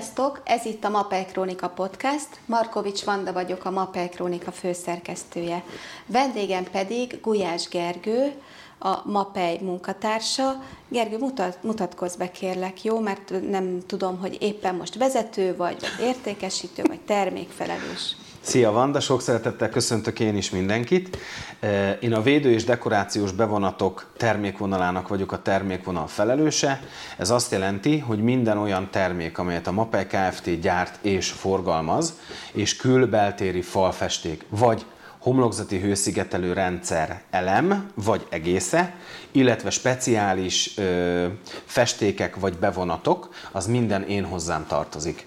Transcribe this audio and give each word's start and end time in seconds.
Sziasztok! 0.00 0.40
Ez 0.44 0.64
itt 0.64 0.84
a 0.84 0.88
Mapei 0.88 1.24
Krónika 1.24 1.68
Podcast. 1.68 2.28
Markovics 2.46 3.04
Vanda 3.04 3.32
vagyok, 3.32 3.64
a 3.64 3.70
Mapei 3.70 4.08
Krónika 4.08 4.52
főszerkesztője. 4.52 5.64
Vendégem 6.06 6.64
pedig 6.70 7.20
Gulyás 7.22 7.68
Gergő, 7.68 8.32
a 8.80 9.02
Mapei 9.04 9.58
munkatársa. 9.62 10.62
Gergő, 10.88 11.18
mutat, 11.18 11.58
mutatkozz 11.62 12.14
be 12.14 12.30
kérlek, 12.30 12.84
jó? 12.84 13.00
Mert 13.00 13.32
nem 13.50 13.80
tudom, 13.86 14.18
hogy 14.18 14.36
éppen 14.40 14.74
most 14.74 14.94
vezető 14.94 15.56
vagy, 15.56 15.76
vagy 15.80 16.06
értékesítő, 16.06 16.82
vagy 16.86 17.00
termékfelelős. 17.00 18.16
Szia 18.40 18.70
Vanda, 18.72 19.00
sok 19.00 19.20
szeretettel 19.20 19.68
köszöntök 19.68 20.20
én 20.20 20.36
is 20.36 20.50
mindenkit. 20.50 21.16
Eh, 21.60 21.96
én 22.00 22.12
a 22.14 22.22
védő 22.22 22.50
és 22.50 22.64
dekorációs 22.64 23.32
bevonatok 23.32 24.12
termékvonalának 24.16 25.08
vagyok 25.08 25.32
a 25.32 25.42
termékvonal 25.42 26.06
felelőse. 26.06 26.82
Ez 27.18 27.30
azt 27.30 27.52
jelenti, 27.52 27.98
hogy 27.98 28.22
minden 28.22 28.58
olyan 28.58 28.88
termék, 28.90 29.38
amelyet 29.38 29.66
a 29.66 29.72
Mapei 29.72 30.06
Kft. 30.06 30.60
gyárt 30.60 31.04
és 31.04 31.30
forgalmaz, 31.30 32.18
és 32.52 32.76
külbeltéri 32.76 33.62
falfesték, 33.62 34.44
vagy 34.48 34.84
homlokzati 35.20 35.78
hőszigetelő 35.78 36.52
rendszer 36.52 37.22
elem 37.30 37.90
vagy 37.94 38.26
egésze, 38.30 38.94
illetve 39.30 39.70
speciális 39.70 40.78
ö, 40.78 41.26
festékek 41.64 42.36
vagy 42.36 42.58
bevonatok, 42.58 43.34
az 43.52 43.66
minden 43.66 44.02
én 44.02 44.24
hozzám 44.24 44.66
tartozik. 44.66 45.26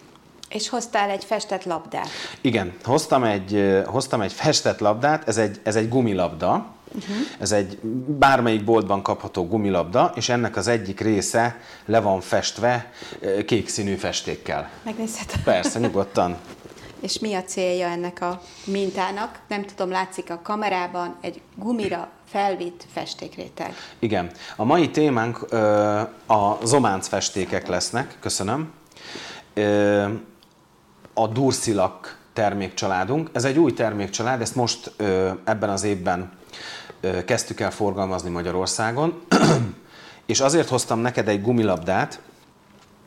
És 0.49 0.69
hoztál 0.69 1.09
egy 1.09 1.23
festett 1.23 1.63
labdát. 1.63 2.07
Igen, 2.41 2.73
hoztam 2.83 3.23
egy, 3.23 3.81
hoztam 3.85 4.21
egy 4.21 4.33
festett 4.33 4.79
labdát, 4.79 5.27
ez 5.27 5.37
egy, 5.37 5.59
ez 5.63 5.75
egy 5.75 5.89
gumilabda, 5.89 6.71
Uh-huh. 6.95 7.15
Ez 7.39 7.51
egy 7.51 7.77
bármelyik 8.07 8.63
boltban 8.63 9.01
kapható 9.01 9.47
gumilabda, 9.47 10.11
és 10.15 10.29
ennek 10.29 10.55
az 10.55 10.67
egyik 10.67 10.99
része 10.99 11.57
le 11.85 11.99
van 11.99 12.21
festve 12.21 12.91
kék 13.45 13.69
színű 13.69 13.95
festékkel. 13.95 14.69
Megnézhetem. 14.83 15.41
Persze, 15.43 15.79
nyugodtan. 15.79 16.37
És 17.03 17.19
mi 17.19 17.33
a 17.33 17.43
célja 17.43 17.87
ennek 17.87 18.21
a 18.21 18.41
mintának? 18.65 19.39
Nem 19.47 19.65
tudom, 19.65 19.91
látszik 19.91 20.29
a 20.29 20.39
kamerában 20.43 21.15
egy 21.21 21.41
gumira 21.55 22.09
felvitt 22.27 22.85
festékréteg. 22.93 23.73
Igen. 23.99 24.31
A 24.55 24.63
mai 24.63 24.89
témánk 24.89 25.45
ö, 25.49 25.57
a 26.25 26.57
zománc 26.63 27.07
festékek 27.07 27.67
lesznek. 27.67 28.17
Köszönöm. 28.19 28.71
Ö, 29.53 30.07
a 31.13 31.27
Durszilak 31.27 32.17
termékcsaládunk. 32.33 33.29
Ez 33.33 33.43
egy 33.43 33.57
új 33.57 33.73
termékcsalád, 33.73 34.41
ezt 34.41 34.55
most 34.55 34.91
ö, 34.97 35.31
ebben 35.43 35.69
az 35.69 35.83
évben 35.83 36.31
ö, 37.01 37.23
kezdtük 37.23 37.59
el 37.59 37.71
forgalmazni 37.71 38.29
Magyarországon, 38.29 39.23
és 40.25 40.39
azért 40.39 40.69
hoztam 40.69 40.99
neked 40.99 41.27
egy 41.27 41.41
gumilabdát, 41.41 42.19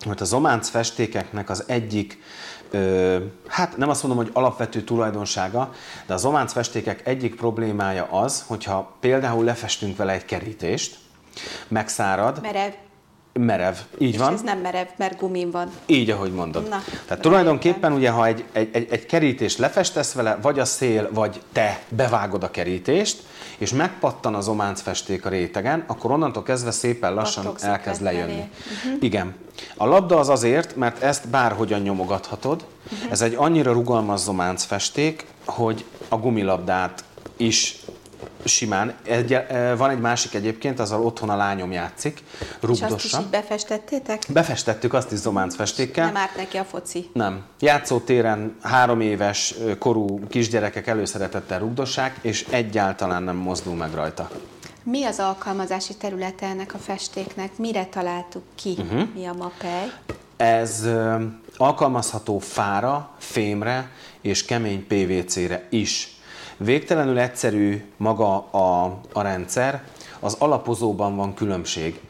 mert 0.06 0.20
a 0.20 0.25
zománc 0.25 0.69
festékeknek 0.69 1.50
az 1.50 1.64
egyik, 1.66 2.22
ö, 2.70 3.19
hát 3.47 3.77
nem 3.77 3.89
azt 3.89 4.02
mondom, 4.02 4.25
hogy 4.25 4.33
alapvető 4.34 4.83
tulajdonsága, 4.83 5.72
de 6.06 6.14
a 6.14 6.16
zománc 6.16 6.52
festékek 6.52 7.06
egyik 7.06 7.34
problémája 7.34 8.05
az, 8.05 8.44
hogyha 8.47 8.97
például 9.00 9.44
lefestünk 9.44 9.97
vele 9.97 10.12
egy 10.12 10.24
kerítést, 10.24 10.98
megszárad, 11.69 12.39
Merev. 12.42 12.72
Merev, 13.39 13.75
így 13.98 14.12
És 14.12 14.19
van. 14.19 14.33
ez 14.33 14.42
nem 14.42 14.59
merev, 14.59 14.87
mert 14.97 15.19
gumin 15.19 15.51
van. 15.51 15.70
Így, 15.87 16.11
ahogy 16.11 16.33
mondod. 16.33 16.69
Na, 16.69 16.83
Tehát 17.06 17.23
tulajdonképpen 17.23 17.92
ugye, 17.92 18.11
ha 18.11 18.27
egy, 18.27 18.45
egy, 18.53 18.69
egy, 18.73 18.87
egy 18.91 19.06
kerítést 19.06 19.59
lefestesz 19.59 20.12
vele, 20.12 20.39
vagy 20.42 20.59
a 20.59 20.65
szél, 20.65 21.09
vagy 21.12 21.41
te 21.53 21.81
bevágod 21.89 22.42
a 22.42 22.51
kerítést, 22.51 23.23
és 23.59 23.73
megpattan 23.73 24.34
az 24.34 24.48
ománcfesték 24.48 25.27
a 25.27 25.29
rétegen, 25.29 25.84
akkor 25.87 26.11
onnantól 26.11 26.42
kezdve 26.42 26.70
szépen 26.70 27.14
lassan 27.14 27.42
Pattogzik 27.42 27.69
elkezd 27.69 28.03
lejönni. 28.03 28.33
Uh-huh. 28.85 29.02
Igen. 29.02 29.35
A 29.77 29.86
labda 29.86 30.19
az 30.19 30.29
azért, 30.29 30.77
mert 30.77 31.02
ezt 31.02 31.29
bárhogyan 31.29 31.80
nyomogathatod. 31.80 32.64
Uh-huh. 32.92 33.11
Ez 33.11 33.20
egy 33.20 33.35
annyira 33.35 33.73
rugalmas 33.73 34.20
zománcfesték, 34.20 35.27
hogy 35.45 35.85
a 36.08 36.17
gumilabdát 36.17 37.05
is 37.36 37.77
simán. 38.46 38.95
Egy, 39.05 39.33
eh, 39.33 39.77
van 39.77 39.90
egy 39.90 40.01
másik 40.01 40.34
egyébként, 40.34 40.80
azzal 40.80 41.05
otthon 41.05 41.30
a 41.30 41.36
lányom 41.36 41.73
játszik, 41.73 42.23
És 42.40 42.46
azt 42.61 42.70
is 42.70 42.80
rugdossa. 42.80 43.20
így 43.20 43.27
befestettétek? 43.27 44.23
Befestettük 44.29 44.92
azt 44.92 45.12
is 45.12 45.18
zománcfestékkel. 45.18 46.05
Nem 46.05 46.17
árt 46.17 46.36
neki 46.36 46.57
a 46.57 46.64
foci. 46.64 47.11
Nem. 47.12 47.45
Játszótéren 47.61 48.57
három 48.62 49.01
éves 49.01 49.55
korú 49.79 50.27
kisgyerekek 50.29 50.86
előszeretettel 50.86 51.58
rugdossák, 51.58 52.18
és 52.20 52.46
egyáltalán 52.51 53.23
nem 53.23 53.36
mozdul 53.36 53.74
meg 53.74 53.95
rajta. 53.95 54.30
Mi 54.83 55.05
az 55.05 55.18
alkalmazási 55.18 55.95
területe 55.95 56.46
ennek 56.46 56.74
a 56.74 56.78
festéknek? 56.78 57.58
Mire 57.58 57.86
találtuk 57.86 58.42
ki? 58.55 58.77
Uh-huh. 58.78 59.08
Mi 59.14 59.27
a 59.27 59.33
mapej? 59.33 59.92
Ez 60.36 60.89
alkalmazható 61.57 62.39
fára, 62.39 63.11
fémre 63.18 63.90
és 64.20 64.45
kemény 64.45 64.86
PVC-re 64.86 65.67
is. 65.70 66.15
Végtelenül 66.56 67.18
egyszerű 67.18 67.84
maga 67.96 68.36
a, 68.50 68.98
a 69.12 69.22
rendszer, 69.22 69.83
az 70.20 70.36
alapozóban 70.39 71.17
van 71.17 71.34
különbség. 71.34 72.00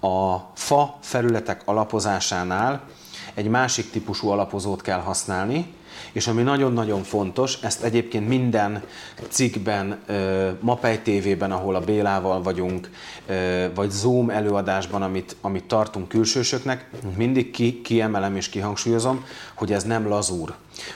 A 0.00 0.36
fa 0.54 0.98
felületek 1.00 1.62
alapozásánál 1.64 2.82
egy 3.34 3.48
másik 3.48 3.90
típusú 3.90 4.28
alapozót 4.28 4.82
kell 4.82 5.00
használni, 5.00 5.74
és 6.12 6.26
ami 6.26 6.42
nagyon-nagyon 6.42 7.02
fontos, 7.02 7.58
ezt 7.62 7.82
egyébként 7.82 8.28
minden 8.28 8.82
cikkben, 9.28 10.00
Mapej 10.60 11.02
TV-ben, 11.02 11.52
ahol 11.52 11.74
a 11.74 11.80
Bélával 11.80 12.42
vagyunk, 12.42 12.90
vagy 13.74 13.90
Zoom 13.90 14.30
előadásban, 14.30 15.02
amit, 15.02 15.36
amit 15.40 15.64
tartunk 15.64 16.08
külsősöknek, 16.08 16.90
mindig 17.16 17.50
ki, 17.50 17.80
kiemelem 17.80 18.36
és 18.36 18.48
kihangsúlyozom, 18.48 19.24
hogy 19.54 19.72
ez 19.72 19.84
nem 19.84 20.08
lazúr. 20.08 20.54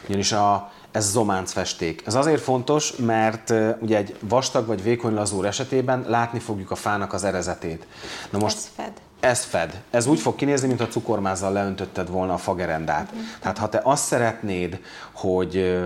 Ugyanis 0.09 0.33
a, 0.33 0.73
ez 0.93 1.11
zománc 1.11 1.53
festék. 1.53 2.03
Ez 2.07 2.15
azért 2.15 2.41
fontos, 2.43 2.97
mert 2.97 3.53
ugye 3.81 3.97
egy 3.97 4.17
vastag 4.21 4.67
vagy 4.67 4.83
vékony 4.83 5.15
lazúr 5.15 5.47
esetében 5.47 6.05
látni 6.09 6.39
fogjuk 6.39 6.71
a 6.71 6.75
fának 6.75 7.13
az 7.13 7.25
erezetét. 7.25 7.87
Na 8.31 8.39
most 8.39 8.57
Ez 8.57 8.71
fed. 8.77 8.93
ez 9.21 9.45
fed. 9.45 9.81
Ez 9.91 10.07
úgy 10.07 10.21
fog 10.21 10.35
kinézni, 10.35 10.67
mintha 10.67 10.87
cukormázzal 10.89 11.53
leöntötted 11.53 12.11
volna 12.11 12.33
a 12.33 12.39
fagerendát. 12.39 13.13
Tehát 13.41 13.59
ha 13.59 13.69
te 13.69 13.81
azt 13.85 14.05
szeretnéd, 14.05 14.81
hogy 15.13 15.81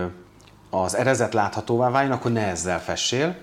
az 0.69 0.95
erezet 0.95 1.33
láthatóvá 1.33 1.89
váljon, 1.89 2.11
akkor 2.11 2.31
ne 2.31 2.47
ezzel 2.47 2.81
fessél. 2.81 3.35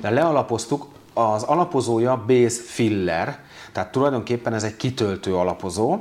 De 0.00 0.10
lealapoztuk, 0.10 0.86
az 1.18 1.42
alapozója 1.42 2.24
base 2.26 2.60
filler, 2.62 3.38
tehát 3.72 3.92
tulajdonképpen 3.92 4.54
ez 4.54 4.62
egy 4.62 4.76
kitöltő 4.76 5.36
alapozó. 5.36 5.98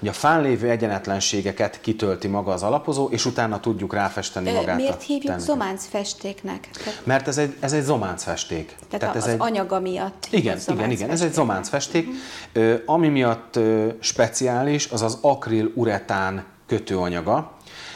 Ugye 0.00 0.10
a 0.10 0.12
fán 0.12 0.42
lévő 0.42 0.70
egyenetlenségeket 0.70 1.80
kitölti 1.80 2.28
maga 2.28 2.52
az 2.52 2.62
alapozó, 2.62 3.08
és 3.10 3.24
utána 3.24 3.60
tudjuk 3.60 3.92
ráfesteni 3.94 4.50
Ö, 4.50 4.52
magát 4.54 4.76
Miért 4.76 4.92
a 4.92 4.96
hívjuk 5.00 5.22
terméket. 5.22 5.46
zománc 5.46 5.86
festéknek? 5.86 6.68
Tehát, 6.84 7.00
Mert 7.04 7.28
ez 7.28 7.38
egy, 7.38 7.56
ez 7.60 7.72
egy 7.72 7.82
zománcfesték. 7.82 8.76
tehát 8.90 9.16
ez 9.16 9.22
az 9.24 9.28
egy... 9.30 9.36
anyaga 9.40 9.80
miatt. 9.80 10.26
Igen, 10.30 10.58
igen, 10.68 10.90
igen, 10.90 11.10
ez 11.10 11.20
egy 11.20 11.32
zománcfestéknek. 11.32 11.34
zománcfesték. 11.34 12.08
Ö, 12.52 12.74
Ami 12.86 13.08
miatt 13.08 13.56
ö, 13.56 13.88
speciális, 14.00 14.90
az 14.90 15.02
az 15.02 15.18
akril 15.20 15.70
uretán 15.74 16.44
kötőanyaga. 16.66 17.50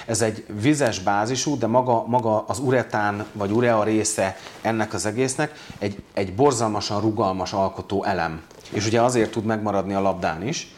Ez 0.06 0.22
egy 0.22 0.44
vizes 0.60 0.98
bázisú, 0.98 1.58
de 1.58 1.66
maga, 1.66 2.04
maga 2.06 2.44
az 2.46 2.58
uretán 2.58 3.26
vagy 3.32 3.50
urea 3.50 3.84
része 3.84 4.36
ennek 4.60 4.94
az 4.94 5.06
egésznek 5.06 5.52
egy, 5.78 6.02
egy 6.14 6.34
borzalmasan 6.34 7.00
rugalmas 7.00 7.52
alkotó 7.52 8.04
elem. 8.04 8.42
És 8.70 8.86
ugye 8.86 9.00
azért 9.00 9.30
tud 9.30 9.44
megmaradni 9.44 9.94
a 9.94 10.00
labdán 10.00 10.46
is, 10.46 10.74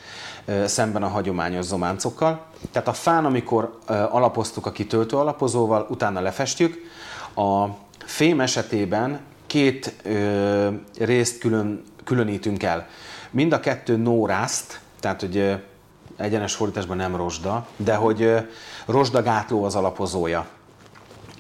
szemben 0.66 1.02
a 1.02 1.08
hagyományos 1.08 1.64
zománcokkal. 1.64 2.46
Tehát 2.70 2.88
a 2.88 2.92
fán, 2.92 3.24
amikor 3.24 3.78
alapoztuk 3.86 4.66
a 4.66 4.72
kitöltő 4.72 5.16
alapozóval, 5.16 5.86
utána 5.91 6.20
lefestjük, 6.20 6.91
a 7.34 7.66
fém 8.04 8.41
esetében 8.41 9.21
két 9.47 9.94
ö, 10.03 10.68
részt 10.98 11.38
külön, 11.38 11.82
különítünk 12.04 12.62
el. 12.62 12.86
Mind 13.30 13.53
a 13.53 13.60
kettő 13.60 13.97
no 13.97 14.27
rust, 14.27 14.80
tehát 15.00 15.21
hogy 15.21 15.62
egyenes 16.22 16.54
fordításban 16.54 16.97
nem 16.97 17.16
rozsda, 17.16 17.66
de 17.77 17.95
hogy 17.95 18.48
rozsdagátló 18.86 19.65
az 19.65 19.74
alapozója. 19.74 20.47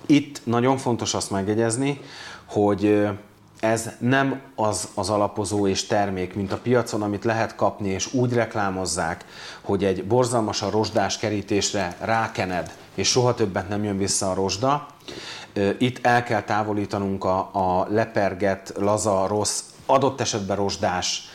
Itt 0.06 0.40
nagyon 0.44 0.76
fontos 0.76 1.14
azt 1.14 1.30
megjegyezni, 1.30 2.00
hogy 2.44 3.08
ez 3.60 3.90
nem 3.98 4.40
az 4.54 4.88
az 4.94 5.10
alapozó 5.10 5.66
és 5.66 5.86
termék, 5.86 6.34
mint 6.34 6.52
a 6.52 6.56
piacon, 6.56 7.02
amit 7.02 7.24
lehet 7.24 7.54
kapni, 7.54 7.88
és 7.88 8.12
úgy 8.12 8.32
reklámozzák, 8.32 9.24
hogy 9.60 9.84
egy 9.84 10.04
borzalmasan 10.04 10.70
rozsdás 10.70 11.18
kerítésre 11.18 11.96
rákened, 12.00 12.76
és 12.94 13.08
soha 13.08 13.34
többet 13.34 13.68
nem 13.68 13.84
jön 13.84 13.98
vissza 13.98 14.30
a 14.30 14.34
rozsda. 14.34 14.86
Itt 15.78 16.06
el 16.06 16.22
kell 16.22 16.42
távolítanunk 16.42 17.24
a, 17.24 17.38
a 17.52 17.86
leperget, 17.88 18.72
laza, 18.76 19.26
rossz, 19.26 19.62
adott 19.86 20.20
esetben 20.20 20.56
rozsdás 20.56 21.30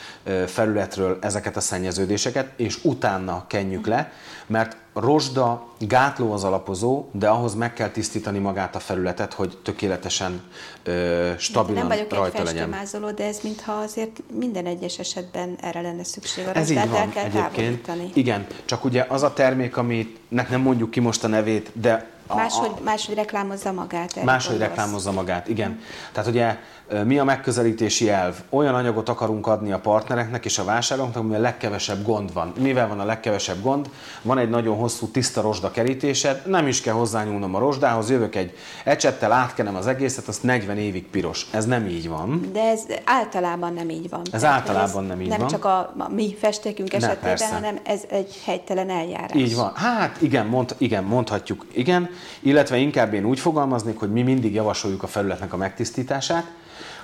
felületről 0.48 1.18
ezeket 1.22 1.56
a 1.56 1.60
szennyeződéseket, 1.60 2.52
és 2.56 2.84
utána 2.84 3.46
kenjük 3.48 3.88
le, 3.88 4.12
mert 4.48 4.78
rozsda, 4.94 5.68
gátló 5.80 6.32
az 6.32 6.44
alapozó, 6.44 7.06
de 7.12 7.28
ahhoz 7.28 7.56
meg 7.56 7.74
kell 7.74 7.90
tisztítani 7.90 8.40
magát 8.40 8.76
a 8.76 8.80
felületet, 8.80 9.34
hogy 9.34 9.58
tökéletesen 9.64 10.42
ö, 10.84 11.32
stabilan 11.38 11.80
Nem 11.80 11.88
vagyok 11.88 12.14
rajta 12.14 12.40
egy 12.40 12.46
festőmázoló, 12.48 13.12
de 13.12 13.26
ez 13.26 13.40
mintha 13.44 13.72
azért 13.72 14.22
minden 14.34 14.66
egyes 14.66 15.00
esetben 15.00 15.58
erre 15.62 15.82
lenne 15.82 16.04
szükség. 16.04 16.48
A 16.48 16.56
Ez 16.56 16.70
így 16.70 16.76
rozsdát 16.78 16.96
el 16.96 17.06
van 17.06 17.14
kell 17.14 17.24
egyébként. 17.24 17.82
távolítani. 17.82 18.10
Igen, 18.14 18.48
csak 18.66 18.84
ugye 18.84 19.06
az 19.10 19.24
a 19.24 19.34
termék, 19.34 19.78
amit 19.78 20.20
nem 20.30 20.62
mondjuk 20.62 20.92
ki 20.92 21.00
most 21.00 21.24
a 21.24 21.28
nevét, 21.28 21.72
de 21.74 22.17
a, 22.28 22.36
Máshogy, 22.36 22.72
a, 22.80 22.84
máshogy 22.84 23.16
reklámozza 23.16 23.72
magát. 23.72 24.24
máshogy 24.24 24.58
gondolsz. 24.58 24.76
reklámozza 24.78 25.12
magát, 25.12 25.48
igen. 25.48 25.80
Tehát 26.12 26.30
ugye 26.30 26.58
mi 27.06 27.20
a 27.20 27.24
megközelítési 27.24 28.10
elv? 28.10 28.36
Olyan 28.50 28.76
anyagot 28.76 29.10
akarunk 29.10 29.48
adni 29.48 29.72
a 29.72 29.80
partnereknek 29.80 30.46
és 30.46 30.58
a 30.60 30.64
vásárlóknak, 30.64 31.16
amivel 31.16 31.40
a 31.40 31.42
legkevesebb 31.42 32.04
gond 32.06 32.34
van. 32.34 32.54
Mivel 32.60 32.88
van 32.88 33.00
a 33.00 33.06
legkevesebb 33.06 33.62
gond? 33.62 33.90
Van 34.22 34.38
egy 34.38 34.50
nagyon 34.50 34.78
hosszú, 34.78 35.08
tiszta 35.08 35.42
rozsda 35.42 35.72
kerítésed, 35.72 36.42
nem 36.46 36.68
is 36.68 36.82
kell 36.82 36.94
hozzányúlnom 36.94 37.56
a 37.56 37.60
rozsdához, 37.60 38.10
jövök 38.10 38.36
egy 38.36 38.56
ecsettel, 38.84 39.32
átkenem 39.32 39.76
az 39.76 39.88
egészet, 39.88 40.28
az 40.28 40.40
40 40.40 40.78
évig 40.78 41.08
piros. 41.08 41.48
Ez 41.52 41.66
nem 41.66 41.86
így 41.86 42.10
van. 42.10 42.50
De 42.54 42.62
ez 42.62 42.82
általában 43.06 43.74
nem 43.74 43.90
így 43.90 44.10
van. 44.10 44.22
Ez 44.32 44.42
Tehát, 44.42 44.60
általában 44.60 44.94
hogy 44.94 45.08
nem 45.08 45.22
így 45.22 45.28
nem 45.30 45.40
van. 45.40 45.48
csak 45.48 45.66
a, 45.66 45.78
a 45.98 46.08
mi 46.10 46.36
festékünk 46.40 46.94
esetében, 46.94 47.52
hanem 47.52 47.80
ez 47.84 48.02
egy 48.10 48.42
helytelen 48.46 48.90
eljárás. 48.90 49.32
Így 49.34 49.56
van. 49.56 49.72
Hát 49.76 50.22
igen, 50.22 50.46
mond, 50.46 50.76
igen, 50.78 51.04
mondhatjuk 51.04 51.66
igen, 51.74 52.10
illetve 52.40 52.78
inkább 52.78 53.14
én 53.14 53.26
úgy 53.26 53.40
fogalmaznék, 53.40 53.98
hogy 54.00 54.12
mi 54.12 54.22
mindig 54.22 54.54
javasoljuk 54.54 55.04
a 55.04 55.08
felületnek 55.08 55.54
a 55.54 55.58
megtisztítását. 55.58 56.52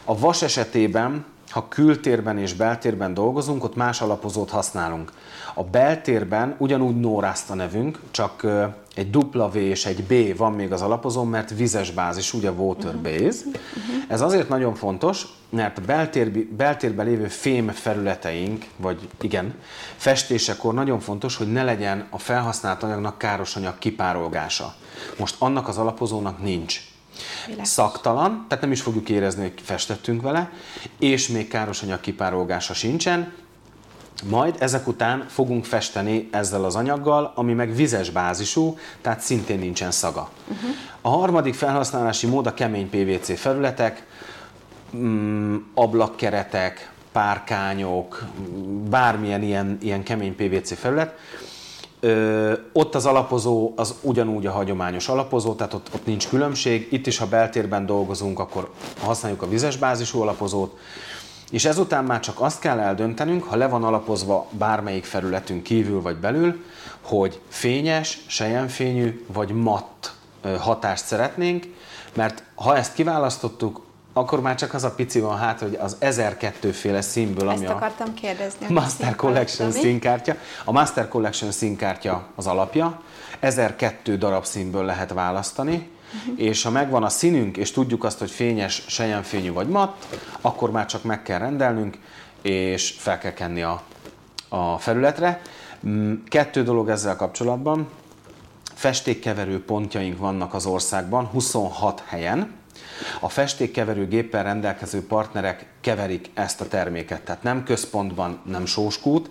A 0.04 0.20
vas 0.20 0.42
esetében, 0.42 1.26
ha 1.54 1.68
kültérben 1.68 2.38
és 2.38 2.54
beltérben 2.54 3.14
dolgozunk, 3.14 3.64
ott 3.64 3.76
más 3.76 4.02
alapozót 4.02 4.50
használunk. 4.50 5.12
A 5.54 5.64
beltérben 5.64 6.56
ugyanúgy 6.58 7.00
Norászt 7.00 7.50
a 7.50 7.54
nevünk, 7.54 8.00
csak 8.12 8.48
egy 8.96 9.10
dupla 9.10 9.50
V 9.50 9.56
és 9.56 9.86
egy 9.86 10.04
B 10.04 10.38
van 10.38 10.54
még 10.54 10.72
az 10.72 10.82
alapozón, 10.82 11.28
mert 11.28 11.56
vizes 11.56 11.92
bázis, 11.92 12.34
ugye 12.34 12.52
water 12.52 12.98
base. 13.02 13.46
Ez 14.08 14.22
azért 14.22 14.50
nagyon 14.50 14.76
fontos, 14.76 15.28
mert 15.50 15.78
a 15.78 15.82
beltér, 15.82 16.46
beltérben 16.46 17.06
lévő 17.06 17.28
fém 17.28 17.68
felületeink, 17.68 18.66
vagy 18.78 19.10
igen, 19.22 19.56
festésekor 19.96 20.74
nagyon 20.74 21.00
fontos, 21.00 21.36
hogy 21.36 21.52
ne 21.52 21.64
legyen 21.64 22.08
a 22.10 22.18
felhasznált 22.18 22.84
anyagnak 22.84 23.18
káros 23.18 23.56
anyag 23.56 23.78
kipárolgása. 23.78 24.74
Most 25.20 25.36
annak 25.40 25.68
az 25.68 25.78
alapozónak 25.78 26.44
nincs. 26.44 26.92
Világos. 27.46 27.68
Szaktalan, 27.68 28.46
tehát 28.48 28.64
nem 28.64 28.72
is 28.72 28.82
fogjuk 28.82 29.10
érezni, 29.10 29.42
hogy 29.42 29.54
festettünk 29.64 30.22
vele, 30.22 30.52
és 31.00 31.28
még 31.28 31.48
káros 31.48 31.82
anyag 31.82 32.00
kipárolgása 32.00 32.74
sincsen, 32.74 33.34
majd 34.30 34.56
ezek 34.60 34.88
után 34.88 35.26
fogunk 35.30 35.66
festeni 35.66 36.30
ezzel 36.32 36.64
az 36.64 36.76
anyaggal, 36.76 37.32
ami 37.36 37.54
meg 37.54 37.76
vizes 37.76 38.10
bázisú, 38.10 38.78
tehát 39.02 39.20
szintén 39.20 39.60
nincsen 39.60 39.92
szaga. 39.92 40.30
Uh-huh. 40.48 40.70
A 41.02 41.10
harmadik 41.10 41.54
felhasználási 41.54 42.28
mód 42.28 42.48
a 42.48 42.54
kemény 42.54 42.90
PVC 42.90 43.40
felületek, 43.40 44.06
mm, 44.96 45.56
ablakkeretek, 45.74 46.92
párkányok, 47.12 48.26
mm, 48.40 48.90
bármilyen 48.90 49.44
ilyen, 49.44 49.78
ilyen 49.82 50.04
kemény 50.04 50.36
PVC 50.36 50.80
felület. 50.80 51.18
Ö, 52.04 52.54
ott 52.74 52.96
az 52.96 53.06
alapozó 53.06 53.74
az 53.76 53.96
ugyanúgy 54.02 54.46
a 54.46 54.52
hagyományos 54.52 55.08
alapozó, 55.08 55.54
tehát 55.54 55.74
ott, 55.74 55.90
ott 55.94 56.06
nincs 56.06 56.28
különbség. 56.28 56.88
Itt 56.92 57.08
is, 57.08 57.18
ha 57.18 57.28
beltérben 57.28 57.86
dolgozunk, 57.86 58.40
akkor 58.40 58.72
használjuk 59.02 59.42
a 59.42 59.48
vizes 59.48 59.78
bázisú 59.78 60.22
alapozót. 60.22 60.78
És 61.52 61.66
ezután 61.66 62.04
már 62.04 62.20
csak 62.20 62.42
azt 62.42 62.60
kell 62.60 62.80
eldöntenünk, 62.80 63.44
ha 63.44 63.56
le 63.56 63.68
van 63.68 63.84
alapozva 63.84 64.48
bármelyik 64.52 65.04
felületünk 65.06 65.64
kívül 65.64 66.02
vagy 66.02 66.16
belül, 66.16 66.64
hogy 67.02 67.40
fényes, 67.48 68.20
sejemfényű 68.28 69.26
vagy 69.34 69.52
matt 69.52 70.14
hatást 70.60 71.06
szeretnénk, 71.06 71.66
mert 72.14 72.44
ha 72.56 72.76
ezt 72.78 72.94
kiválasztottuk, 72.94 73.82
akkor 74.14 74.42
már 74.42 74.56
csak 74.56 74.74
az 74.74 74.84
a 74.84 74.92
pici 74.92 75.20
van 75.20 75.38
hát, 75.38 75.60
hogy 75.60 75.78
az 75.82 75.96
1002 76.00 76.72
féle 76.72 77.02
színből, 77.02 77.48
ami 77.50 77.64
Ezt 77.64 77.74
akartam 77.74 78.14
kérdezni. 78.14 78.66
a 78.70 78.72
Master 78.72 79.16
Collection 79.16 79.72
színkártya. 79.72 80.36
A 80.66 80.72
Master 80.72 81.08
Collection 81.08 81.52
színkártya 81.52 82.28
az 82.36 82.48
alapja, 82.48 83.02
1002 83.40 84.18
darab 84.18 84.46
színből 84.46 84.86
lehet 84.86 85.14
választani, 85.14 85.90
Mhm. 86.28 86.34
és 86.40 86.64
ha 86.64 86.70
megvan 86.70 87.04
a 87.04 87.10
színünk, 87.10 87.58
és 87.58 87.72
tudjuk 87.72 88.04
azt, 88.04 88.20
hogy 88.20 88.32
fényes, 88.32 88.84
sejemfényű 88.88 89.52
vagy 89.54 89.68
matt, 89.68 90.06
akkor 90.42 90.72
már 90.72 90.86
csak 90.86 91.04
meg 91.04 91.24
kell 91.24 91.40
rendelnünk, 91.40 91.98
és 92.42 92.96
fel 92.98 93.18
kell 93.18 93.34
kenni 93.34 93.62
a, 93.62 93.82
a 94.50 94.78
felületre. 94.78 95.42
Mm, 95.88 96.14
Kettő 96.28 96.64
dolog 96.64 96.90
ezzel 96.90 97.16
kapcsolatban. 97.16 97.88
Festékkeverő 98.76 99.64
pontjaink 99.66 100.18
vannak 100.18 100.54
az 100.54 100.66
országban, 100.66 101.26
26 101.26 102.04
helyen. 102.08 102.52
A 103.20 103.30
festékkeverő 103.30 104.08
géppel 104.08 104.44
rendelkező 104.44 105.06
partnerek 105.06 105.66
keverik 105.82 106.30
ezt 106.34 106.62
a 106.62 106.68
terméket, 106.68 107.22
tehát 107.22 107.44
nem 107.44 107.64
központban, 107.64 108.40
nem 108.46 108.66
sóskút. 108.66 109.30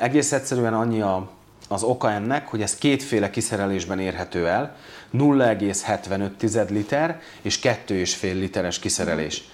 Egész 0.00 0.32
egyszerűen 0.32 0.74
annyi 0.74 1.00
a, 1.00 1.30
az 1.68 1.82
oka 1.82 2.10
ennek, 2.10 2.48
hogy 2.48 2.62
ez 2.62 2.74
kétféle 2.74 3.30
kiszerelésben 3.30 3.98
érhető 3.98 4.46
el, 4.46 4.76
0,75 5.14 6.68
liter 6.68 7.20
és 7.42 7.58
2,5 7.60 8.32
literes 8.32 8.78
kiszerelés. 8.78 9.44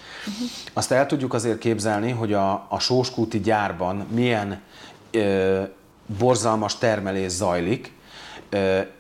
Azt 0.72 0.90
el 0.90 1.06
tudjuk 1.06 1.34
azért 1.34 1.58
képzelni, 1.58 2.10
hogy 2.10 2.32
a, 2.32 2.66
a 2.68 2.78
sóskúti 2.78 3.40
gyárban 3.40 4.06
milyen 4.10 4.60
ö, 5.10 5.62
borzalmas 6.18 6.78
termelés 6.78 7.30
zajlik, 7.30 7.92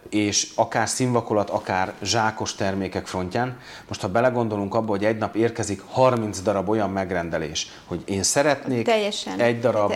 és 0.08 0.50
akár 0.54 0.88
színvakolat, 0.88 1.50
akár 1.50 1.92
zsákos 2.02 2.54
termékek 2.54 3.06
frontján. 3.06 3.58
Most 3.88 4.00
ha 4.00 4.08
belegondolunk 4.08 4.74
abba, 4.74 4.90
hogy 4.90 5.04
egy 5.04 5.16
nap 5.18 5.34
érkezik 5.34 5.82
30 5.90 6.40
darab 6.40 6.68
olyan 6.68 6.90
megrendelés, 6.90 7.70
hogy 7.86 8.02
én 8.04 8.22
szeretnék 8.22 8.84
Teljesen. 8.84 9.40
egy 9.40 9.60
darab 9.60 9.92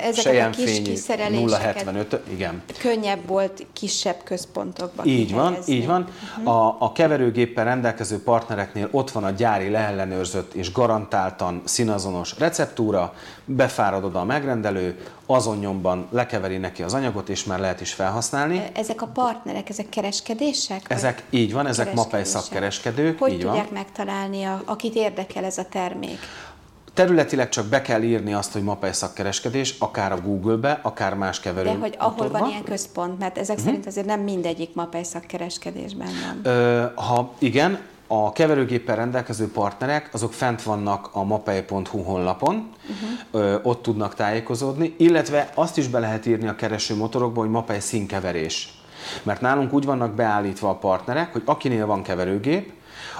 kiszereléseket- 0.56 1.82
075, 1.84 2.20
igen. 2.30 2.62
Könnyebb 2.78 3.26
volt 3.26 3.66
kisebb 3.72 4.16
központokba 4.24 5.04
Így 5.04 5.32
van, 5.32 5.56
így 5.66 5.86
van. 5.86 6.08
A, 6.44 6.76
a 6.78 6.92
keverőgéppel 6.92 7.64
rendelkező 7.64 8.22
partnereknél 8.22 8.88
ott 8.90 9.10
van 9.10 9.24
a 9.24 9.30
gyári 9.30 9.70
leellenőrzött 9.70 10.54
és 10.54 10.72
garantáltan 10.72 11.62
színazonos 11.64 12.38
receptúra, 12.38 13.14
befárad 13.44 14.04
oda 14.04 14.20
a 14.20 14.24
megrendelő, 14.24 14.98
azon 15.30 15.58
nyomban 15.58 16.06
lekeveri 16.10 16.56
neki 16.56 16.82
az 16.82 16.94
anyagot, 16.94 17.28
és 17.28 17.44
már 17.44 17.58
lehet 17.58 17.80
is 17.80 17.92
felhasználni. 17.92 18.62
Ezek 18.74 19.02
a 19.02 19.06
partnerek, 19.06 19.68
ezek 19.68 19.88
kereskedések? 19.88 20.82
Ezek 20.88 21.22
így 21.30 21.52
van, 21.52 21.66
ezek 21.66 21.94
mapei 21.94 22.24
szakkereskedők, 22.24 23.18
Hogy 23.18 23.32
így 23.32 23.38
tudják 23.38 23.64
van. 23.64 23.72
megtalálni, 23.72 24.44
a, 24.44 24.62
akit 24.64 24.94
érdekel 24.94 25.44
ez 25.44 25.58
a 25.58 25.64
termék? 25.64 26.18
Területileg 26.94 27.48
csak 27.48 27.66
be 27.66 27.82
kell 27.82 28.02
írni 28.02 28.32
azt, 28.34 28.52
hogy 28.52 28.62
mapei 28.62 28.92
szakkereskedés, 28.92 29.74
akár 29.78 30.12
a 30.12 30.20
Google-be, 30.20 30.78
akár 30.82 31.14
más 31.14 31.40
keverő 31.40 31.68
De 31.68 31.76
hogy 31.76 31.94
ahol 31.98 32.10
motorba. 32.10 32.38
van 32.38 32.48
ilyen 32.48 32.64
központ, 32.64 33.18
mert 33.18 33.38
ezek 33.38 33.58
szerint 33.58 33.86
azért 33.86 34.06
nem 34.06 34.20
mindegyik 34.20 34.74
mapei 34.74 35.04
szakkereskedésben 35.04 36.08
van. 36.26 36.52
Ö, 36.54 36.84
ha 36.94 37.32
igen, 37.38 37.78
a 38.10 38.32
keverőgéppel 38.32 38.96
rendelkező 38.96 39.50
partnerek, 39.50 40.08
azok 40.12 40.32
fent 40.32 40.62
vannak 40.62 41.08
a 41.12 41.24
mapei.hu 41.24 42.02
honlapon, 42.02 42.54
uh-huh. 42.82 43.44
ö, 43.44 43.58
ott 43.62 43.82
tudnak 43.82 44.14
tájékozódni, 44.14 44.94
illetve 44.98 45.50
azt 45.54 45.78
is 45.78 45.88
be 45.88 45.98
lehet 45.98 46.26
írni 46.26 46.48
a 46.48 46.54
kereső 46.54 46.96
motorokba, 46.96 47.40
hogy 47.40 47.50
mapei 47.50 47.80
színkeverés. 47.80 48.72
Mert 49.22 49.40
nálunk 49.40 49.72
úgy 49.72 49.84
vannak 49.84 50.14
beállítva 50.14 50.68
a 50.68 50.74
partnerek, 50.74 51.32
hogy 51.32 51.42
akinél 51.44 51.86
van 51.86 52.02
keverőgép, 52.02 52.72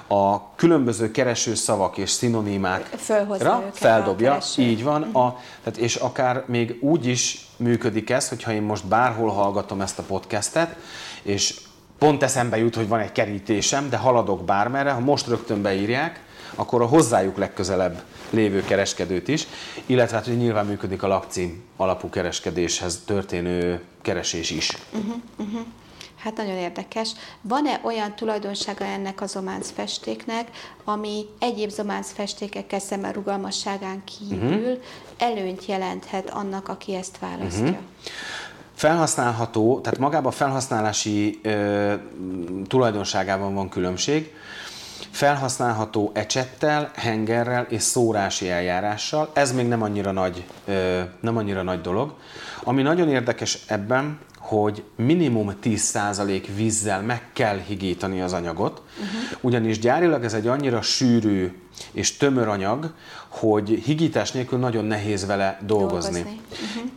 a 0.09 0.55
különböző 0.55 1.11
kereső 1.11 1.55
szavak 1.55 1.97
és 1.97 2.11
szinonimákra 2.11 3.65
feldobja, 3.73 4.39
így 4.57 4.85
van, 4.85 5.03
a, 5.03 5.37
tehát 5.63 5.79
és 5.79 5.97
akár 5.97 6.45
még 6.47 6.79
úgy 6.81 7.07
is 7.07 7.47
működik 7.57 8.11
ez, 8.11 8.29
hogyha 8.29 8.53
én 8.53 8.63
most 8.63 8.87
bárhol 8.87 9.31
hallgatom 9.31 9.81
ezt 9.81 9.99
a 9.99 10.03
podcastet, 10.03 10.77
és 11.23 11.61
pont 11.99 12.23
eszembe 12.23 12.59
jut, 12.59 12.75
hogy 12.75 12.89
van 12.89 13.01
egy 13.01 13.13
kerítésem, 13.13 13.89
de 13.89 13.97
haladok 13.97 14.45
bármerre, 14.45 14.91
ha 14.91 15.01
most 15.01 15.27
rögtön 15.27 15.63
beírják, 15.63 16.21
akkor 16.55 16.83
a 16.83 16.87
hozzájuk 16.87 17.37
legközelebb 17.37 18.03
lévő 18.31 18.65
kereskedőt 18.65 19.29
is, 19.29 19.47
illetve 19.87 20.17
hát, 20.17 20.27
hogy 20.27 20.37
nyilván 20.37 20.67
működik 20.67 21.03
a 21.03 21.07
lakcím 21.07 21.63
alapú 21.77 22.09
kereskedéshez 22.11 23.03
történő 23.05 23.83
keresés 24.03 24.51
is. 24.51 24.77
Hát 26.19 26.37
nagyon 26.37 26.57
érdekes. 26.57 27.13
Van-e 27.41 27.81
olyan 27.85 28.15
tulajdonsága 28.15 28.85
ennek 28.85 29.21
a 29.21 29.27
zománc 29.27 29.71
festéknek, 29.71 30.51
ami 30.85 31.25
egyéb 31.39 31.71
zománc 31.71 32.13
festékekkel 32.13 32.79
szemben 32.79 33.13
rugalmasságán 33.13 34.03
kívül 34.05 34.57
uh-huh. 34.57 34.79
előnyt 35.19 35.67
jelenthet 35.67 36.31
annak, 36.31 36.69
aki 36.69 36.95
ezt 36.95 37.19
választja? 37.19 37.65
Uh-huh. 37.65 37.79
Felhasználható, 38.79 39.81
tehát 39.81 39.99
magában 39.99 40.33
a 40.33 40.35
felhasználási 40.35 41.39
ö, 41.43 41.93
tulajdonságában 42.67 43.55
van 43.55 43.69
különbség. 43.69 44.33
Felhasználható 45.11 46.11
ecsettel, 46.15 46.91
hengerrel 46.95 47.67
és 47.69 47.83
szórási 47.83 48.51
eljárással. 48.51 49.31
Ez 49.33 49.53
még 49.53 49.69
nem 49.69 49.83
annyira 49.83 50.13
nagy, 50.13 50.45
ö, 50.65 51.01
nem 51.21 51.37
annyira 51.37 51.63
nagy 51.63 51.81
dolog. 51.81 52.15
Ami 52.63 52.83
nagyon 52.83 53.09
érdekes 53.09 53.59
ebben, 53.67 54.19
hogy 54.39 54.85
minimum 54.97 55.53
10% 55.63 56.43
vízzel 56.57 57.03
meg 57.03 57.23
kell 57.33 57.59
higítani 57.67 58.21
az 58.21 58.33
anyagot, 58.33 58.83
uh-huh. 58.93 59.39
ugyanis 59.41 59.79
gyárilag 59.79 60.25
ez 60.25 60.35
egy 60.35 60.47
annyira 60.47 60.83
sűrű 60.83 61.53
és 61.93 62.17
tömör 62.17 62.49
anyag, 62.49 62.93
hogy 63.29 63.69
higítás 63.69 64.33
nélkül 64.33 64.59
nagyon 64.59 64.85
nehéz 64.85 65.27
vele 65.27 65.59
dolgozni. 65.67 66.23
dolgozni. 66.23 66.41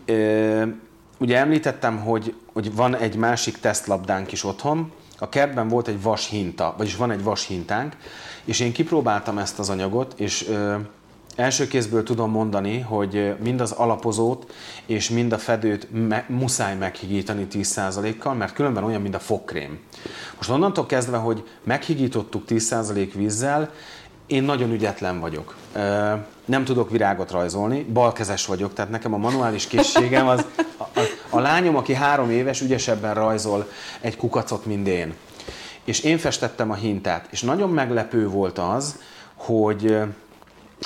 Uh-huh. 0.07 0.73
Ugye 1.21 1.37
említettem, 1.37 1.99
hogy, 1.99 2.33
hogy 2.53 2.75
van 2.75 2.95
egy 2.95 3.15
másik 3.15 3.57
tesztlabdánk 3.57 4.31
is 4.31 4.43
otthon, 4.43 4.91
a 5.19 5.29
kertben 5.29 5.67
volt 5.67 5.87
egy 5.87 6.01
vashinta, 6.01 6.73
vagyis 6.77 6.95
van 6.95 7.11
egy 7.11 7.23
vashintánk, 7.23 7.95
és 8.43 8.59
én 8.59 8.71
kipróbáltam 8.71 9.37
ezt 9.37 9.59
az 9.59 9.69
anyagot, 9.69 10.13
és 10.19 10.47
ö, 10.47 10.75
első 11.35 11.67
kézből 11.67 12.03
tudom 12.03 12.31
mondani, 12.31 12.79
hogy 12.79 13.35
mind 13.43 13.61
az 13.61 13.71
alapozót 13.71 14.53
és 14.85 15.09
mind 15.09 15.31
a 15.31 15.37
fedőt 15.37 15.87
me- 16.07 16.29
muszáj 16.29 16.75
meghigítani 16.75 17.47
10%-kal, 17.51 18.33
mert 18.33 18.53
különben 18.53 18.83
olyan, 18.83 19.01
mint 19.01 19.15
a 19.15 19.19
fogkrém. 19.19 19.79
Most 20.37 20.49
onnantól 20.49 20.85
kezdve, 20.85 21.17
hogy 21.17 21.47
meghigítottuk 21.63 22.43
10% 22.47 23.09
vízzel, 23.15 23.71
én 24.31 24.43
nagyon 24.43 24.71
ügyetlen 24.71 25.19
vagyok. 25.19 25.55
Nem 26.45 26.63
tudok 26.63 26.89
virágot 26.89 27.31
rajzolni, 27.31 27.83
balkezes 27.83 28.45
vagyok, 28.45 28.73
tehát 28.73 28.91
nekem 28.91 29.13
a 29.13 29.17
manuális 29.17 29.67
készségem 29.67 30.27
az... 30.27 30.45
A, 30.77 30.99
a, 30.99 30.99
a 30.99 31.10
lányom, 31.41 31.75
aki 31.75 31.93
három 31.93 32.29
éves, 32.29 32.61
ügyesebben 32.61 33.13
rajzol 33.13 33.69
egy 34.01 34.17
kukacot, 34.17 34.65
mint 34.65 34.87
én. 34.87 35.13
És 35.83 35.99
én 35.99 36.17
festettem 36.17 36.71
a 36.71 36.75
hintát, 36.75 37.27
és 37.29 37.41
nagyon 37.41 37.69
meglepő 37.69 38.27
volt 38.27 38.57
az, 38.57 38.99
hogy 39.35 39.99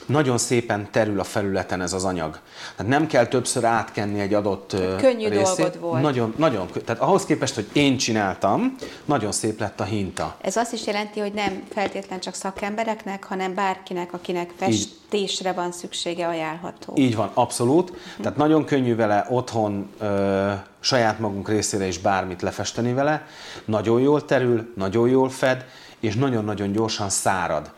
nagyon 0.05 0.37
szépen 0.37 0.87
terül 0.91 1.19
a 1.19 1.23
felületen 1.23 1.81
ez 1.81 1.93
az 1.93 2.03
anyag. 2.03 2.39
Tehát 2.75 2.91
nem 2.91 3.07
kell 3.07 3.25
többször 3.25 3.63
átkenni 3.63 4.19
egy 4.19 4.33
adott 4.33 4.75
Könnyű 4.97 5.27
részét. 5.27 5.55
dolgod 5.55 5.79
volt. 5.79 6.01
Nagyon, 6.01 6.33
nagyon, 6.37 6.67
tehát 6.85 7.01
ahhoz 7.01 7.25
képest, 7.25 7.55
hogy 7.55 7.67
én 7.73 7.97
csináltam, 7.97 8.75
nagyon 9.05 9.31
szép 9.31 9.59
lett 9.59 9.79
a 9.79 9.83
hinta. 9.83 10.35
Ez 10.41 10.55
azt 10.55 10.73
is 10.73 10.85
jelenti, 10.85 11.19
hogy 11.19 11.33
nem 11.33 11.63
feltétlen 11.73 12.19
csak 12.19 12.33
szakembereknek, 12.33 13.23
hanem 13.23 13.53
bárkinek, 13.53 14.13
akinek 14.13 14.51
festésre 14.57 15.51
van 15.51 15.71
szüksége, 15.71 16.27
ajánlható. 16.27 16.93
Így 16.97 17.15
van, 17.15 17.31
abszolút. 17.33 17.89
Uh-huh. 17.89 18.05
Tehát 18.21 18.37
nagyon 18.37 18.65
könnyű 18.65 18.95
vele 18.95 19.25
otthon 19.29 19.89
ö, 19.99 20.51
saját 20.79 21.19
magunk 21.19 21.49
részére 21.49 21.87
is 21.87 21.97
bármit 21.99 22.41
lefesteni 22.41 22.93
vele. 22.93 23.27
Nagyon 23.65 24.01
jól 24.01 24.25
terül, 24.25 24.73
nagyon 24.75 25.09
jól 25.09 25.29
fed, 25.29 25.65
és 25.99 26.15
nagyon-nagyon 26.15 26.71
gyorsan 26.71 27.09
szárad. 27.09 27.71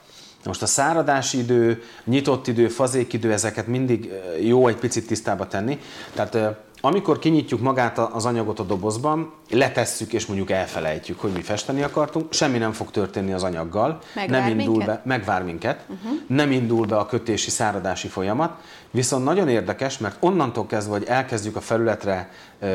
Most 0.46 0.62
a 0.62 0.66
száradási 0.66 1.38
idő, 1.38 1.84
nyitott 2.04 2.48
idő, 2.48 2.68
fazékidő, 2.68 3.32
ezeket 3.32 3.68
mindig 3.68 4.12
jó 4.42 4.68
egy 4.68 4.76
picit 4.76 5.08
tisztába 5.08 5.48
tenni. 5.48 5.80
Tehát 6.14 6.58
amikor 6.82 7.20
kinyitjuk 7.20 7.62
magát 7.62 7.98
az 7.98 8.26
anyagot 8.26 8.60
a 8.60 8.64
dobozban, 8.64 9.34
letesszük 9.50 10.14
és 10.14 10.26
mondjuk 10.26 10.52
elfelejtjük, 10.52 11.20
hogy 11.20 11.32
mi 11.32 11.42
festeni 11.42 11.82
akartunk, 11.82 12.34
semmi 12.34 12.58
nem 12.58 12.72
fog 12.72 12.92
történni 12.92 13.34
az 13.34 13.44
anyaggal. 13.44 14.00
Megvár 14.16 14.42
nem 14.42 14.60
indul 14.60 14.78
minket? 14.78 14.96
be, 14.96 15.02
megvár 15.06 15.44
minket, 15.44 15.86
uh-huh. 15.88 16.20
nem 16.28 16.52
indul 16.52 16.86
be 16.86 16.98
a 16.98 17.06
kötési, 17.06 17.50
száradási 17.50 18.08
folyamat, 18.08 18.62
viszont 18.92 19.24
nagyon 19.24 19.50
érdekes, 19.50 19.98
mert 19.98 20.18
onnantól 20.20 20.66
kezdve, 20.66 20.94
hogy 20.94 21.06
elkezdjük 21.08 21.56
a 21.56 21.62
felületre 21.62 22.30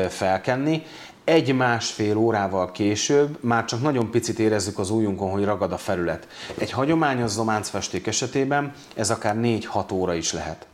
felkenni, 0.09 0.83
egy-másfél 1.23 2.17
órával 2.17 2.71
később 2.71 3.37
már 3.39 3.65
csak 3.65 3.81
nagyon 3.81 4.11
picit 4.11 4.39
érezzük 4.39 4.79
az 4.79 4.89
ujjunkon, 4.89 5.31
hogy 5.31 5.43
ragad 5.43 5.71
a 5.71 5.77
felület. 5.77 6.27
Egy 6.57 6.71
hagyományos 6.71 7.29
zománcfesték 7.29 8.07
esetében 8.07 8.73
ez 8.95 9.09
akár 9.09 9.35
4-6 9.37 9.93
óra 9.93 10.13
is 10.13 10.33
lehet. 10.33 10.65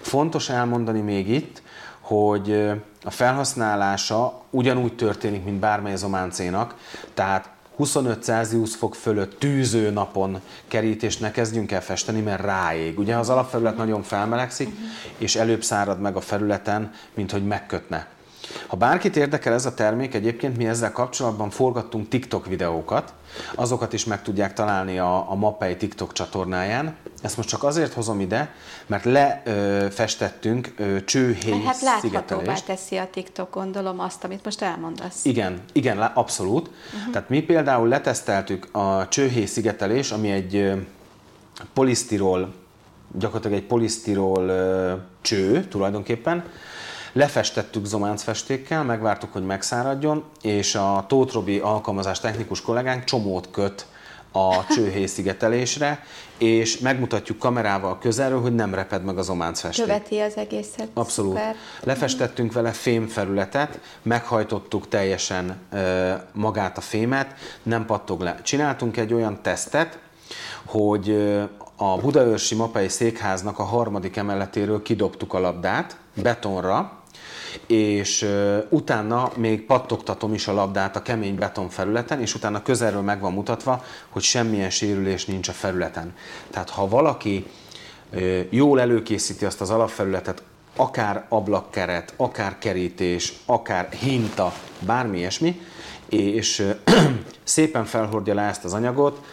Fontos 0.00 0.48
elmondani 0.48 1.00
még 1.00 1.28
itt, 1.28 1.62
hogy 2.00 2.70
a 3.02 3.10
felhasználása 3.10 4.42
ugyanúgy 4.50 4.96
történik, 4.96 5.44
mint 5.44 5.58
bármely 5.58 5.96
zománcénak, 5.96 6.74
tehát 7.14 7.48
25 7.76 8.22
Celsius 8.22 8.74
fok 8.74 8.94
fölött 8.94 9.38
tűző 9.38 9.90
napon 9.90 10.40
kerítést 10.68 11.20
ne 11.20 11.30
kezdjünk 11.30 11.72
el 11.72 11.82
festeni, 11.82 12.20
mert 12.20 12.42
ráég. 12.42 12.98
Ugye 12.98 13.16
az 13.16 13.28
alapfelület 13.28 13.76
nagyon 13.76 14.02
felmelegszik, 14.02 14.68
és 15.18 15.36
előbb 15.36 15.62
szárad 15.62 16.00
meg 16.00 16.16
a 16.16 16.20
felületen, 16.20 16.92
mint 17.14 17.30
hogy 17.30 17.46
megkötne. 17.46 18.06
Ha 18.66 18.76
bárkit 18.76 19.16
érdekel 19.16 19.52
ez 19.52 19.66
a 19.66 19.74
termék, 19.74 20.14
egyébként 20.14 20.56
mi 20.56 20.66
ezzel 20.66 20.92
kapcsolatban 20.92 21.50
forgattunk 21.50 22.08
TikTok 22.08 22.46
videókat, 22.46 23.12
azokat 23.54 23.92
is 23.92 24.04
meg 24.04 24.22
tudják 24.22 24.52
találni 24.52 24.98
a, 24.98 25.30
a 25.30 25.34
Mapei 25.34 25.76
TikTok 25.76 26.12
csatornáján. 26.12 26.96
Ezt 27.22 27.36
most 27.36 27.48
csak 27.48 27.62
azért 27.62 27.92
hozom 27.92 28.20
ide, 28.20 28.54
mert 28.86 29.04
lefestettünk 29.04 30.74
csőhéj 31.04 31.62
Hát 31.62 31.80
láthatóvá 31.80 32.54
teszi 32.54 32.96
a 32.96 33.08
TikTok, 33.10 33.54
gondolom 33.54 34.00
azt, 34.00 34.24
amit 34.24 34.44
most 34.44 34.62
elmondasz. 34.62 35.24
Igen, 35.24 35.60
igen, 35.72 35.98
abszolút. 35.98 36.68
Uh-huh. 36.68 37.12
Tehát 37.12 37.28
mi 37.28 37.42
például 37.42 37.88
leteszteltük 37.88 38.68
a 38.72 39.08
csőhéj 39.08 39.46
szigetelés, 39.46 40.10
ami 40.10 40.30
egy 40.30 40.72
polisztirol, 41.74 42.52
gyakorlatilag 43.18 43.56
egy 43.56 43.66
polisztirol 43.66 44.52
cső 45.20 45.64
tulajdonképpen, 45.64 46.44
Lefestettük 47.16 47.84
zománcfestékkel, 47.84 48.84
megvártuk, 48.84 49.32
hogy 49.32 49.44
megszáradjon, 49.44 50.24
és 50.42 50.74
a 50.74 51.04
Tóth 51.08 51.34
Robi 51.34 51.58
alkalmazás 51.58 52.20
technikus 52.20 52.60
kollégánk 52.60 53.04
csomót 53.04 53.50
köt 53.50 53.86
a 54.32 54.66
csőhéj 54.74 55.06
szigetelésre, 55.06 56.04
és 56.38 56.78
megmutatjuk 56.78 57.38
kamerával 57.38 57.98
közelről, 57.98 58.40
hogy 58.40 58.54
nem 58.54 58.74
reped 58.74 59.04
meg 59.04 59.18
az 59.18 59.28
ománcfesték. 59.28 59.84
Követi 59.84 60.18
az 60.18 60.36
egészet. 60.36 60.88
Abszolút. 60.94 61.36
Szuper. 61.36 61.54
Lefestettünk 61.82 62.52
vele 62.52 62.70
fémfelületet, 62.72 63.80
meghajtottuk 64.02 64.88
teljesen 64.88 65.56
e, 65.70 66.26
magát 66.32 66.76
a 66.78 66.80
fémet, 66.80 67.34
nem 67.62 67.86
pattog 67.86 68.20
le. 68.20 68.38
Csináltunk 68.42 68.96
egy 68.96 69.12
olyan 69.12 69.42
tesztet, 69.42 69.98
hogy 70.64 71.10
a 71.76 71.96
Budaörsi 71.96 72.54
Mapai 72.54 72.88
Székháznak 72.88 73.58
a 73.58 73.62
harmadik 73.62 74.16
emeletéről 74.16 74.82
kidobtuk 74.82 75.34
a 75.34 75.38
labdát 75.38 75.96
betonra, 76.14 77.02
és 77.66 78.28
utána 78.68 79.32
még 79.36 79.66
pattogtatom 79.66 80.34
is 80.34 80.48
a 80.48 80.52
labdát 80.52 80.96
a 80.96 81.02
kemény 81.02 81.34
beton 81.34 81.68
felületen, 81.68 82.20
és 82.20 82.34
utána 82.34 82.62
közelről 82.62 83.02
meg 83.02 83.20
van 83.20 83.32
mutatva, 83.32 83.84
hogy 84.08 84.22
semmilyen 84.22 84.70
sérülés 84.70 85.24
nincs 85.24 85.48
a 85.48 85.52
felületen. 85.52 86.14
Tehát 86.50 86.70
ha 86.70 86.88
valaki 86.88 87.46
jól 88.50 88.80
előkészíti 88.80 89.44
azt 89.44 89.60
az 89.60 89.70
alapfelületet, 89.70 90.42
akár 90.76 91.26
ablakkeret, 91.28 92.14
akár 92.16 92.58
kerítés, 92.58 93.32
akár 93.46 93.88
hinta, 93.90 94.52
bármi 94.78 95.18
ilyesmi, 95.18 95.60
és 96.08 96.66
szépen 97.44 97.84
felhordja 97.84 98.34
le 98.34 98.42
ezt 98.42 98.64
az 98.64 98.72
anyagot, 98.72 99.24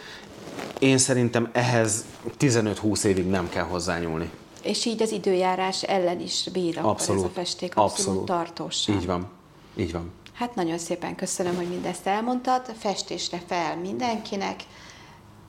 én 0.78 0.98
szerintem 0.98 1.48
ehhez 1.52 2.04
15-20 2.38 3.04
évig 3.04 3.26
nem 3.26 3.48
kell 3.48 3.64
hozzányúlni. 3.64 4.30
És 4.62 4.84
így 4.84 5.02
az 5.02 5.10
időjárás 5.12 5.82
ellen 5.82 6.20
is 6.20 6.48
bír 6.52 6.78
Abszolút. 6.78 7.24
ez 7.24 7.28
a 7.30 7.32
festék, 7.32 7.76
abszolút, 7.76 7.98
Abszolút. 7.98 8.24
tartósan. 8.24 8.94
Így 8.96 9.06
van. 9.06 9.30
Így 9.76 9.92
van. 9.92 10.10
Hát 10.32 10.54
nagyon 10.54 10.78
szépen 10.78 11.14
köszönöm, 11.14 11.56
hogy 11.56 11.68
mindezt 11.68 12.06
elmondtad. 12.06 12.62
Festésre 12.78 13.42
fel 13.46 13.76
mindenkinek. 13.76 14.60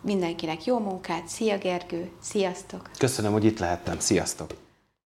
Mindenkinek 0.01 0.65
jó 0.65 0.79
munkát. 0.79 1.27
Szia 1.27 1.57
Gergő, 1.57 2.09
sziasztok! 2.21 2.89
Köszönöm, 2.97 3.31
hogy 3.31 3.45
itt 3.45 3.59
lehettem. 3.59 3.99
Sziasztok! 3.99 4.53